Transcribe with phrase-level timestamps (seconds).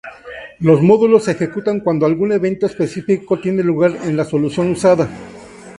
[0.57, 5.07] Los módulos se ejecutan cuando algún evento específico tiene lugar en la solución usada.